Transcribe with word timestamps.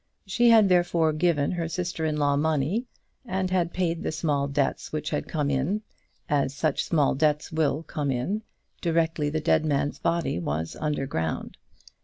She 0.25 0.49
had, 0.49 0.67
therefore, 0.67 1.13
given 1.13 1.51
her 1.51 1.67
sister 1.67 2.05
in 2.05 2.17
law 2.17 2.35
money, 2.35 2.87
and 3.23 3.51
had 3.51 3.71
paid 3.71 4.01
the 4.01 4.11
small 4.11 4.47
debts 4.47 4.91
which 4.91 5.11
had 5.11 5.27
come 5.27 5.51
in, 5.51 5.83
as 6.27 6.55
such 6.55 6.83
small 6.83 7.13
debts 7.13 7.51
will 7.51 7.83
come 7.83 8.09
in, 8.09 8.41
directly 8.81 9.29
the 9.29 9.39
dead 9.39 9.63
man's 9.63 9.99
body 9.99 10.39
was 10.39 10.75
under 10.81 11.05
ground. 11.05 11.55